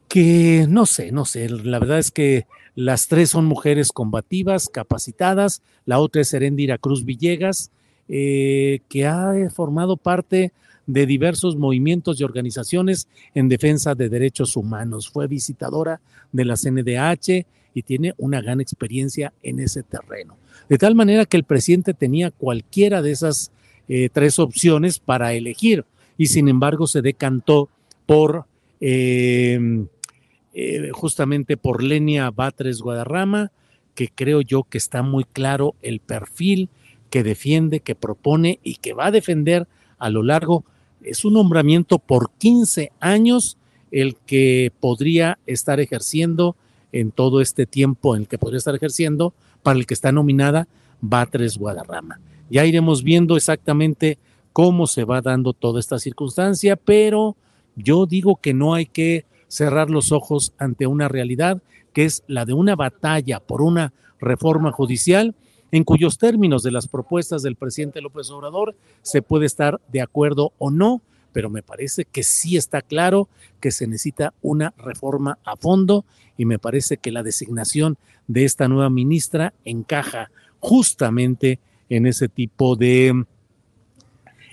que, 0.09 0.65
no 0.67 0.85
sé, 0.85 1.11
no 1.11 1.23
sé, 1.23 1.47
la 1.47 1.79
verdad 1.79 1.99
es 1.99 2.11
que 2.11 2.47
las 2.75 3.07
tres 3.07 3.29
son 3.29 3.45
mujeres 3.45 3.91
combativas, 3.91 4.67
capacitadas, 4.67 5.61
la 5.85 5.99
otra 5.99 6.21
es 6.21 6.33
Herendira 6.33 6.77
Cruz 6.77 7.05
Villegas, 7.05 7.71
eh, 8.09 8.81
que 8.89 9.05
ha 9.05 9.33
formado 9.51 9.95
parte 9.95 10.51
de 10.87 11.05
diversos 11.05 11.55
movimientos 11.55 12.19
y 12.19 12.23
organizaciones 12.23 13.07
en 13.35 13.47
defensa 13.47 13.93
de 13.93 14.09
derechos 14.09 14.57
humanos. 14.57 15.09
Fue 15.09 15.27
visitadora 15.27 16.01
de 16.31 16.45
la 16.45 16.55
CNDH 16.55 17.45
y 17.75 17.83
tiene 17.83 18.15
una 18.17 18.41
gran 18.41 18.59
experiencia 18.59 19.31
en 19.43 19.59
ese 19.59 19.83
terreno. 19.83 20.35
De 20.67 20.79
tal 20.79 20.95
manera 20.95 21.25
que 21.25 21.37
el 21.37 21.43
presidente 21.43 21.93
tenía 21.93 22.31
cualquiera 22.31 23.03
de 23.03 23.11
esas 23.11 23.51
eh, 23.87 24.09
tres 24.11 24.39
opciones 24.39 24.97
para 24.97 25.33
elegir 25.33 25.85
y 26.17 26.27
sin 26.27 26.47
embargo 26.49 26.87
se 26.87 27.03
decantó 27.03 27.69
por 28.07 28.45
em, 28.79 29.87
eh, 30.53 30.89
justamente 30.91 31.57
por 31.57 31.83
Lenia 31.83 32.29
Batres 32.31 32.81
Guadarrama, 32.81 33.51
que 33.95 34.09
creo 34.09 34.41
yo 34.41 34.63
que 34.63 34.77
está 34.77 35.01
muy 35.03 35.23
claro 35.23 35.75
el 35.81 35.99
perfil 35.99 36.69
que 37.09 37.23
defiende, 37.23 37.79
que 37.79 37.95
propone 37.95 38.59
y 38.63 38.75
que 38.75 38.93
va 38.93 39.07
a 39.07 39.11
defender 39.11 39.67
a 39.97 40.09
lo 40.09 40.23
largo 40.23 40.63
es 41.01 41.25
un 41.25 41.33
nombramiento 41.33 41.99
por 41.99 42.31
15 42.37 42.91
años 42.99 43.57
el 43.91 44.15
que 44.15 44.71
podría 44.79 45.39
estar 45.45 45.79
ejerciendo 45.79 46.55
en 46.91 47.11
todo 47.11 47.41
este 47.41 47.65
tiempo 47.65 48.15
en 48.15 48.23
el 48.23 48.27
que 48.27 48.37
podría 48.37 48.57
estar 48.57 48.75
ejerciendo 48.75 49.33
para 49.63 49.79
el 49.79 49.85
que 49.85 49.93
está 49.93 50.11
nominada 50.11 50.67
Batres 51.01 51.57
Guadarrama. 51.57 52.19
Ya 52.49 52.65
iremos 52.65 53.03
viendo 53.03 53.37
exactamente 53.37 54.17
cómo 54.53 54.87
se 54.87 55.03
va 55.03 55.21
dando 55.21 55.53
toda 55.53 55.79
esta 55.79 55.99
circunstancia, 55.99 56.75
pero 56.75 57.35
yo 57.75 58.05
digo 58.05 58.37
que 58.41 58.53
no 58.53 58.73
hay 58.73 58.85
que 58.85 59.25
cerrar 59.49 59.89
los 59.89 60.13
ojos 60.13 60.53
ante 60.57 60.87
una 60.87 61.09
realidad 61.09 61.61
que 61.91 62.05
es 62.05 62.23
la 62.27 62.45
de 62.45 62.53
una 62.53 62.77
batalla 62.77 63.41
por 63.41 63.61
una 63.61 63.91
reforma 64.21 64.71
judicial 64.71 65.35
en 65.71 65.83
cuyos 65.83 66.17
términos 66.17 66.63
de 66.63 66.71
las 66.71 66.87
propuestas 66.87 67.41
del 67.43 67.55
presidente 67.55 68.01
López 68.01 68.29
Obrador 68.29 68.75
se 69.01 69.21
puede 69.21 69.45
estar 69.45 69.81
de 69.91 70.01
acuerdo 70.01 70.53
o 70.57 70.71
no, 70.71 71.01
pero 71.31 71.49
me 71.49 71.61
parece 71.61 72.05
que 72.05 72.23
sí 72.23 72.57
está 72.57 72.81
claro 72.81 73.27
que 73.59 73.71
se 73.71 73.87
necesita 73.87 74.33
una 74.41 74.73
reforma 74.77 75.37
a 75.43 75.55
fondo 75.57 76.05
y 76.37 76.45
me 76.45 76.59
parece 76.59 76.97
que 76.97 77.11
la 77.11 77.23
designación 77.23 77.97
de 78.27 78.45
esta 78.45 78.67
nueva 78.67 78.89
ministra 78.89 79.53
encaja 79.65 80.31
justamente 80.59 81.59
en 81.89 82.05
ese 82.05 82.29
tipo 82.29 82.75
de 82.75 83.25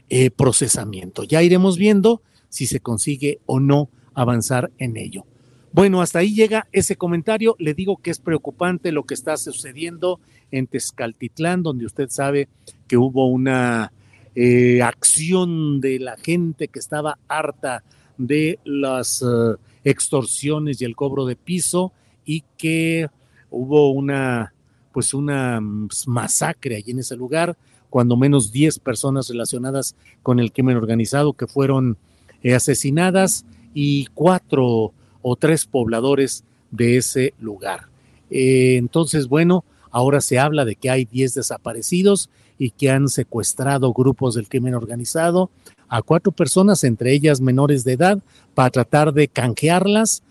eh, 0.08 0.30
procesamiento. 0.30 1.24
Ya 1.24 1.42
iremos 1.42 1.76
viendo 1.78 2.22
si 2.48 2.66
se 2.66 2.80
consigue 2.80 3.40
o 3.46 3.60
no 3.60 3.90
avanzar 4.16 4.72
en 4.78 4.96
ello. 4.96 5.24
Bueno, 5.72 6.00
hasta 6.00 6.20
ahí 6.20 6.34
llega 6.34 6.66
ese 6.72 6.96
comentario. 6.96 7.54
Le 7.58 7.74
digo 7.74 7.98
que 7.98 8.10
es 8.10 8.18
preocupante 8.18 8.90
lo 8.90 9.04
que 9.04 9.14
está 9.14 9.36
sucediendo 9.36 10.20
en 10.50 10.66
Tezcaltitlán, 10.66 11.62
donde 11.62 11.86
usted 11.86 12.08
sabe 12.08 12.48
que 12.88 12.96
hubo 12.96 13.28
una 13.28 13.92
eh, 14.34 14.82
acción 14.82 15.80
de 15.80 15.98
la 15.98 16.16
gente 16.16 16.68
que 16.68 16.78
estaba 16.78 17.18
harta 17.28 17.84
de 18.16 18.58
las 18.64 19.22
eh, 19.22 19.56
extorsiones 19.84 20.80
y 20.80 20.86
el 20.86 20.96
cobro 20.96 21.26
de 21.26 21.36
piso 21.36 21.92
y 22.24 22.42
que 22.56 23.08
hubo 23.50 23.90
una 23.90 24.52
pues 24.92 25.12
una 25.12 25.60
mm, 25.60 25.90
masacre 26.06 26.76
allí 26.76 26.92
en 26.92 27.00
ese 27.00 27.16
lugar, 27.16 27.54
cuando 27.90 28.16
menos 28.16 28.50
10 28.50 28.78
personas 28.78 29.28
relacionadas 29.28 29.94
con 30.22 30.40
el 30.40 30.52
crimen 30.52 30.78
organizado 30.78 31.34
que 31.34 31.46
fueron 31.46 31.98
eh, 32.42 32.54
asesinadas 32.54 33.44
y 33.78 34.06
cuatro 34.14 34.94
o 35.20 35.36
tres 35.36 35.66
pobladores 35.66 36.44
de 36.70 36.96
ese 36.96 37.34
lugar. 37.38 37.88
Eh, 38.30 38.76
entonces, 38.78 39.28
bueno, 39.28 39.66
ahora 39.90 40.22
se 40.22 40.38
habla 40.38 40.64
de 40.64 40.76
que 40.76 40.88
hay 40.88 41.04
10 41.04 41.34
desaparecidos 41.34 42.30
y 42.58 42.70
que 42.70 42.90
han 42.90 43.10
secuestrado 43.10 43.92
grupos 43.92 44.34
del 44.34 44.48
crimen 44.48 44.74
organizado 44.74 45.50
a 45.88 46.00
cuatro 46.00 46.32
personas, 46.32 46.84
entre 46.84 47.12
ellas 47.12 47.42
menores 47.42 47.84
de 47.84 47.92
edad, 47.92 48.18
para 48.54 48.70
tratar 48.70 49.12
de 49.12 49.28
canjearlas, 49.28 50.22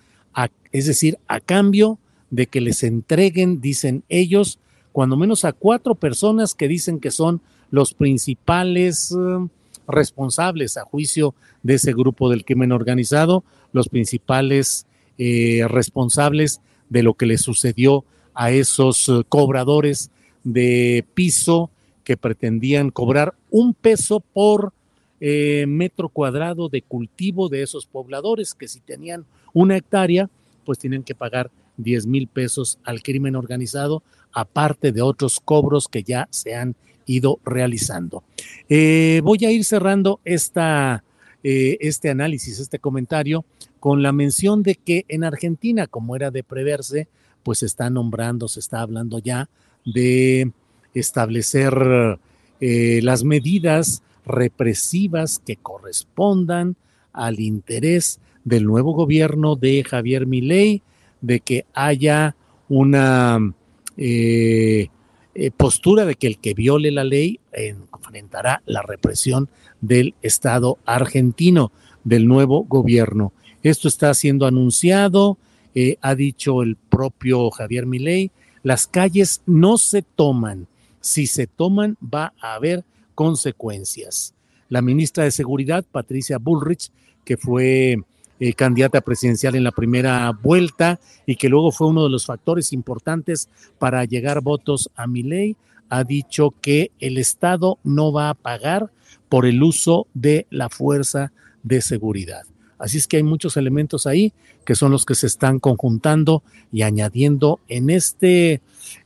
es 0.71 0.87
decir, 0.87 1.19
a 1.27 1.39
cambio 1.39 1.99
de 2.31 2.47
que 2.47 2.61
les 2.61 2.81
entreguen, 2.81 3.61
dicen 3.61 4.03
ellos, 4.09 4.57
cuando 4.91 5.17
menos 5.17 5.45
a 5.45 5.53
cuatro 5.53 5.93
personas 5.93 6.55
que 6.55 6.67
dicen 6.67 6.99
que 6.99 7.11
son 7.11 7.41
los 7.69 7.93
principales 7.93 9.15
eh, 9.15 9.47
responsables 9.87 10.77
a 10.77 10.83
juicio 10.83 11.35
de 11.63 11.75
ese 11.75 11.93
grupo 11.93 12.29
del 12.29 12.45
crimen 12.45 12.71
organizado, 12.71 13.43
los 13.71 13.89
principales 13.89 14.85
eh, 15.17 15.65
responsables 15.67 16.61
de 16.89 17.03
lo 17.03 17.13
que 17.13 17.25
le 17.25 17.37
sucedió 17.37 18.05
a 18.33 18.51
esos 18.51 19.09
eh, 19.09 19.23
cobradores 19.27 20.11
de 20.43 21.05
piso 21.13 21.71
que 22.03 22.17
pretendían 22.17 22.91
cobrar 22.91 23.33
un 23.49 23.73
peso 23.73 24.19
por 24.19 24.73
eh, 25.19 25.65
metro 25.67 26.09
cuadrado 26.09 26.69
de 26.69 26.81
cultivo 26.81 27.49
de 27.49 27.63
esos 27.63 27.85
pobladores, 27.85 28.53
que 28.53 28.67
si 28.67 28.79
tenían 28.79 29.25
una 29.53 29.77
hectárea, 29.77 30.29
pues 30.65 30.77
tienen 30.77 31.03
que 31.03 31.15
pagar 31.15 31.49
10 31.77 32.05
mil 32.07 32.27
pesos 32.27 32.77
al 32.83 33.01
crimen 33.01 33.35
organizado, 33.35 34.03
aparte 34.31 34.91
de 34.91 35.01
otros 35.01 35.39
cobros 35.39 35.87
que 35.87 36.03
ya 36.03 36.27
se 36.29 36.55
han 36.55 36.75
ido 37.05 37.39
realizando. 37.45 38.23
voy 38.69 39.45
a 39.45 39.51
ir 39.51 39.63
cerrando 39.63 40.19
esta, 40.25 41.03
este 41.43 42.09
análisis, 42.09 42.59
este 42.59 42.79
comentario, 42.79 43.45
con 43.79 44.01
la 44.01 44.11
mención 44.11 44.63
de 44.63 44.75
que 44.75 45.05
en 45.07 45.23
Argentina, 45.23 45.85
como 45.87 46.15
era 46.15 46.31
de 46.31 46.43
preverse, 46.43 47.07
pues 47.43 47.59
se 47.59 47.67
está 47.67 47.91
nombrando, 47.91 48.47
se 48.47 48.59
está 48.59 48.81
hablando 48.81 49.19
ya 49.19 49.47
de 49.85 50.51
establecer 50.95 52.19
eh, 52.59 52.99
las 53.03 53.23
medidas 53.23 54.01
represivas 54.25 55.39
que 55.39 55.57
correspondan 55.57 56.75
al 57.13 57.39
interés 57.39 58.19
del 58.43 58.65
nuevo 58.65 58.93
gobierno 58.93 59.55
de 59.55 59.83
Javier 59.83 60.25
Milei, 60.25 60.81
de 61.21 61.39
que 61.41 61.65
haya 61.75 62.35
una 62.67 63.53
eh, 63.97 64.87
eh, 65.35 65.51
postura 65.51 66.05
de 66.05 66.15
que 66.15 66.27
el 66.27 66.37
que 66.37 66.53
viole 66.53 66.91
la 66.91 67.03
ley 67.03 67.41
enfrentará 67.51 68.61
la 68.65 68.81
represión 68.81 69.49
del 69.81 70.15
Estado 70.21 70.77
argentino, 70.85 71.73
del 72.05 72.25
nuevo 72.25 72.63
gobierno. 72.63 73.33
Esto 73.61 73.89
está 73.89 74.13
siendo 74.13 74.45
anunciado, 74.45 75.37
eh, 75.73 75.97
ha 76.01 76.15
dicho 76.15 76.63
el 76.63 76.77
propio 76.77 77.49
Javier 77.51 77.85
Milei, 77.85 78.31
las 78.63 78.87
calles 78.87 79.41
no 79.45 79.77
se 79.77 80.03
toman, 80.03 80.67
si 81.01 81.27
se 81.27 81.47
toman 81.47 81.97
va 82.01 82.33
a 82.39 82.53
haber 82.53 82.85
consecuencias. 83.13 84.33
La 84.69 84.81
ministra 84.81 85.25
de 85.25 85.31
Seguridad, 85.31 85.83
Patricia 85.91 86.37
Bullrich, 86.37 86.91
que 87.25 87.35
fue 87.35 87.97
eh, 88.39 88.53
candidata 88.53 89.01
presidencial 89.01 89.55
en 89.55 89.63
la 89.63 89.71
primera 89.71 90.31
vuelta 90.31 90.99
y 91.25 91.35
que 91.35 91.49
luego 91.49 91.71
fue 91.71 91.87
uno 91.87 92.03
de 92.03 92.09
los 92.09 92.25
factores 92.25 92.73
importantes 92.73 93.49
para 93.79 94.03
llegar 94.05 94.41
votos 94.41 94.89
a 94.95 95.07
Milei, 95.07 95.55
ha 95.89 96.03
dicho 96.03 96.53
que 96.61 96.91
el 96.99 97.17
Estado 97.17 97.79
no 97.83 98.11
va 98.11 98.29
a 98.29 98.33
pagar 98.33 98.91
por 99.29 99.45
el 99.45 99.61
uso 99.63 100.07
de 100.13 100.47
la 100.49 100.69
fuerza 100.69 101.31
de 101.63 101.81
seguridad. 101.81 102.43
Así 102.77 102.97
es 102.97 103.07
que 103.07 103.17
hay 103.17 103.23
muchos 103.23 103.55
elementos 103.55 104.05
ahí 104.05 104.33
que 104.65 104.75
son 104.75 104.91
los 104.91 105.05
que 105.05 105.15
se 105.15 105.27
están 105.27 105.59
conjuntando 105.59 106.43
y 106.71 106.81
añadiendo 106.81 107.59
en 107.67 107.89
este, 107.89 108.61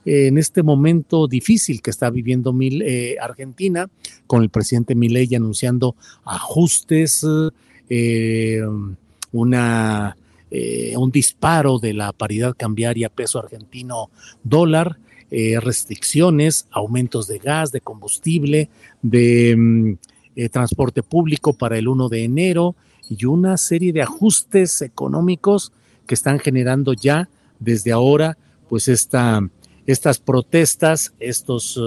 en 0.05 0.37
este 0.37 0.63
momento 0.63 1.27
difícil 1.27 1.81
que 1.81 1.91
está 1.91 2.09
viviendo 2.09 2.55
eh, 2.61 3.17
Argentina, 3.21 3.89
con 4.25 4.41
el 4.41 4.49
presidente 4.49 4.95
Milei 4.95 5.35
anunciando 5.35 5.95
ajustes, 6.25 7.25
eh, 7.89 8.61
una, 9.31 10.17
eh, 10.51 10.93
un 10.97 11.11
disparo 11.11 11.79
de 11.79 11.93
la 11.93 12.11
paridad 12.11 12.55
cambiaria 12.57 13.09
peso 13.09 13.39
argentino 13.39 14.09
dólar, 14.43 14.97
restricciones, 15.61 16.65
aumentos 16.71 17.27
de 17.27 17.37
gas, 17.37 17.71
de 17.71 17.81
combustible, 17.81 18.67
de 19.03 19.55
mm, 19.55 19.93
transporte 20.51 21.03
público 21.03 21.53
para 21.53 21.77
el 21.77 21.87
1 21.87 22.09
de 22.09 22.23
enero 22.23 22.75
y 23.09 23.25
una 23.25 23.57
serie 23.57 23.93
de 23.93 24.01
ajustes 24.01 24.81
económicos 24.81 25.71
que 26.07 26.15
están 26.15 26.39
generando 26.39 26.93
ya 26.93 27.29
desde 27.59 27.91
ahora, 27.91 28.37
pues 28.69 28.87
esta, 28.87 29.47
estas 29.85 30.19
protestas, 30.19 31.13
estos 31.19 31.79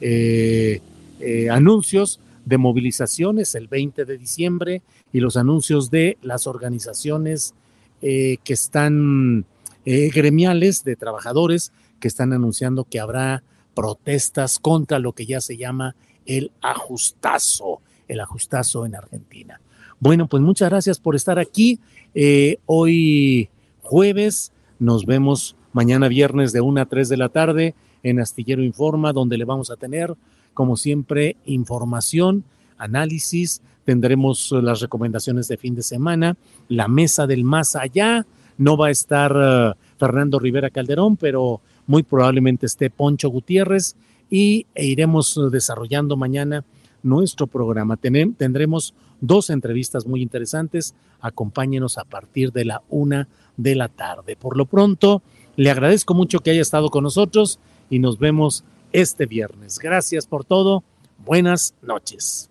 eh, 0.00 0.80
eh, 1.20 1.50
anuncios 1.50 2.20
de 2.46 2.56
movilizaciones 2.56 3.54
el 3.54 3.68
20 3.68 4.06
de 4.06 4.16
diciembre 4.16 4.82
y 5.12 5.20
los 5.20 5.36
anuncios 5.36 5.90
de 5.90 6.16
las 6.22 6.46
organizaciones 6.46 7.54
eh, 8.00 8.38
que 8.42 8.54
están 8.54 9.44
gremiales 9.84 10.82
de 10.82 10.96
trabajadores 10.96 11.70
que 12.00 12.08
están 12.08 12.32
anunciando 12.32 12.84
que 12.84 12.98
habrá 12.98 13.44
protestas 13.74 14.58
contra 14.58 14.98
lo 14.98 15.12
que 15.12 15.26
ya 15.26 15.40
se 15.40 15.56
llama 15.56 15.94
el 16.24 16.50
ajustazo, 16.60 17.80
el 18.08 18.20
ajustazo 18.20 18.86
en 18.86 18.96
Argentina. 18.96 19.60
Bueno, 20.00 20.28
pues 20.28 20.42
muchas 20.42 20.70
gracias 20.70 20.98
por 20.98 21.14
estar 21.14 21.38
aquí. 21.38 21.80
Eh, 22.14 22.58
hoy 22.66 23.48
jueves 23.82 24.52
nos 24.78 25.06
vemos 25.06 25.56
mañana 25.72 26.08
viernes 26.08 26.52
de 26.52 26.60
1 26.60 26.80
a 26.80 26.86
3 26.86 27.08
de 27.08 27.16
la 27.16 27.28
tarde 27.28 27.74
en 28.02 28.20
Astillero 28.20 28.62
Informa, 28.62 29.12
donde 29.12 29.38
le 29.38 29.44
vamos 29.44 29.70
a 29.70 29.76
tener, 29.76 30.14
como 30.56 30.78
siempre, 30.78 31.36
información, 31.44 32.42
análisis, 32.78 33.60
tendremos 33.84 34.50
las 34.52 34.80
recomendaciones 34.80 35.48
de 35.48 35.58
fin 35.58 35.74
de 35.74 35.82
semana, 35.82 36.38
la 36.68 36.88
mesa 36.88 37.26
del 37.26 37.44
más 37.44 37.76
allá, 37.76 38.26
no 38.56 38.78
va 38.78 38.86
a 38.86 38.90
estar 38.90 39.36
eh, 39.38 39.74
Fernando 39.98 40.38
Rivera 40.38 40.70
Calderón, 40.70 41.18
pero 41.18 41.60
muy 41.86 42.02
probablemente 42.04 42.64
esté 42.64 42.88
Poncho 42.88 43.28
Gutiérrez 43.28 43.96
y 44.30 44.64
e 44.74 44.86
iremos 44.86 45.38
desarrollando 45.52 46.16
mañana 46.16 46.64
nuestro 47.02 47.46
programa. 47.46 47.98
tendremos 47.98 48.94
dos 49.20 49.50
entrevistas 49.50 50.06
muy 50.06 50.22
interesantes. 50.22 50.94
Acompáñenos 51.20 51.98
a 51.98 52.04
partir 52.04 52.50
de 52.50 52.64
la 52.64 52.82
una 52.88 53.28
de 53.58 53.74
la 53.74 53.88
tarde. 53.88 54.36
Por 54.36 54.56
lo 54.56 54.64
pronto, 54.64 55.22
le 55.56 55.70
agradezco 55.70 56.14
mucho 56.14 56.40
que 56.40 56.50
haya 56.50 56.62
estado 56.62 56.88
con 56.88 57.04
nosotros 57.04 57.60
y 57.90 57.98
nos 57.98 58.18
vemos 58.18 58.64
este 58.92 59.26
viernes. 59.26 59.78
Gracias 59.78 60.26
por 60.26 60.44
todo. 60.44 60.82
Buenas 61.24 61.74
noches. 61.82 62.48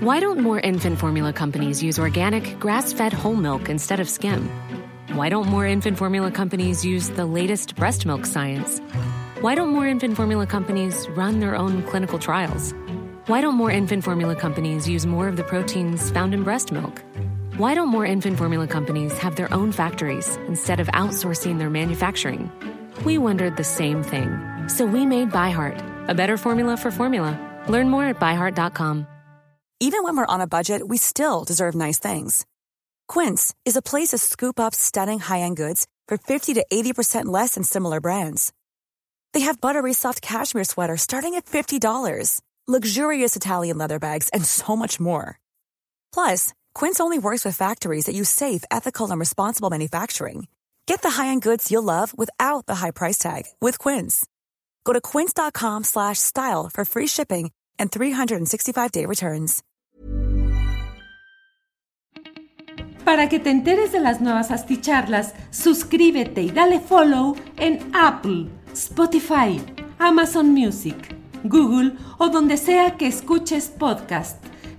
Why 0.00 0.18
don't 0.18 0.40
more 0.40 0.58
infant 0.58 0.98
formula 0.98 1.32
companies 1.32 1.80
use 1.80 1.96
organic, 1.96 2.58
grass-fed 2.58 3.12
whole 3.12 3.36
milk 3.36 3.68
instead 3.68 4.00
of 4.00 4.08
skim? 4.08 4.50
Why 5.14 5.28
don't 5.28 5.46
more 5.46 5.64
infant 5.64 5.96
formula 5.96 6.32
companies 6.32 6.84
use 6.84 7.10
the 7.10 7.24
latest 7.24 7.76
breast 7.76 8.04
milk 8.04 8.26
science? 8.26 8.80
Why 9.40 9.54
don't 9.54 9.68
more 9.68 9.86
infant 9.86 10.16
formula 10.16 10.46
companies 10.46 11.06
run 11.10 11.38
their 11.38 11.54
own 11.54 11.82
clinical 11.84 12.18
trials? 12.18 12.74
Why 13.26 13.40
don't 13.40 13.54
more 13.54 13.70
infant 13.70 14.02
formula 14.02 14.34
companies 14.34 14.88
use 14.88 15.06
more 15.06 15.28
of 15.28 15.36
the 15.36 15.44
proteins 15.44 16.10
found 16.10 16.34
in 16.34 16.42
breast 16.42 16.72
milk? 16.72 17.00
Why 17.58 17.74
don't 17.74 17.88
more 17.88 18.06
infant 18.06 18.38
formula 18.38 18.66
companies 18.66 19.12
have 19.18 19.36
their 19.36 19.52
own 19.52 19.72
factories 19.72 20.36
instead 20.48 20.80
of 20.80 20.86
outsourcing 20.94 21.58
their 21.58 21.68
manufacturing? 21.68 22.50
We 23.04 23.18
wondered 23.18 23.58
the 23.58 23.64
same 23.64 24.02
thing. 24.02 24.38
So 24.68 24.86
we 24.86 25.04
made 25.04 25.30
ByHeart, 25.30 26.08
a 26.08 26.14
better 26.14 26.38
formula 26.38 26.78
for 26.78 26.90
formula. 26.90 27.38
Learn 27.68 27.90
more 27.90 28.06
at 28.06 28.18
byheart.com. 28.18 29.06
Even 29.80 30.02
when 30.02 30.16
we're 30.16 30.24
on 30.34 30.40
a 30.40 30.46
budget, 30.46 30.88
we 30.88 30.96
still 30.96 31.44
deserve 31.44 31.74
nice 31.74 31.98
things. 31.98 32.46
Quince 33.06 33.52
is 33.66 33.76
a 33.76 33.82
place 33.82 34.08
to 34.10 34.18
scoop 34.18 34.58
up 34.58 34.74
stunning 34.74 35.18
high 35.18 35.40
end 35.40 35.58
goods 35.58 35.86
for 36.08 36.16
50 36.16 36.54
to 36.54 36.64
80% 36.72 37.26
less 37.26 37.54
than 37.56 37.64
similar 37.64 38.00
brands. 38.00 38.50
They 39.34 39.40
have 39.40 39.60
buttery 39.60 39.92
soft 39.92 40.22
cashmere 40.22 40.64
sweaters 40.64 41.02
starting 41.02 41.34
at 41.34 41.44
$50, 41.44 42.40
luxurious 42.66 43.36
Italian 43.36 43.76
leather 43.76 43.98
bags, 43.98 44.30
and 44.30 44.42
so 44.42 44.74
much 44.74 44.98
more. 44.98 45.38
Plus, 46.14 46.54
Quince 46.74 47.00
only 47.00 47.18
works 47.18 47.44
with 47.44 47.56
factories 47.56 48.06
that 48.06 48.14
use 48.14 48.30
safe, 48.30 48.62
ethical, 48.70 49.10
and 49.10 49.18
responsible 49.18 49.70
manufacturing. 49.70 50.46
Get 50.86 51.02
the 51.02 51.10
high-end 51.10 51.42
goods 51.42 51.70
you'll 51.70 51.82
love 51.82 52.16
without 52.16 52.66
the 52.66 52.76
high 52.76 52.92
price 52.92 53.18
tag 53.18 53.46
with 53.60 53.78
Quince. 53.80 54.24
Go 54.84 54.92
to 54.92 55.00
quince.com/style 55.00 56.70
for 56.72 56.84
free 56.84 57.08
shipping 57.08 57.50
and 57.78 57.90
365-day 57.90 59.06
returns. 59.06 59.62
Para 63.04 63.28
que 63.28 63.40
te 63.40 63.50
enteres 63.50 63.90
de 63.90 63.98
las 63.98 64.20
nuevas 64.20 64.52
asticharlas, 64.52 65.34
suscríbete 65.50 66.42
y 66.42 66.50
dale 66.50 66.78
follow 66.78 67.34
en 67.56 67.90
Apple, 67.94 68.48
Spotify, 68.72 69.60
Amazon 69.98 70.52
Music, 70.52 70.96
Google 71.42 71.96
o 72.18 72.28
donde 72.28 72.56
sea 72.56 72.96
que 72.96 73.08
escuches 73.08 73.70
podcast. 73.70 74.38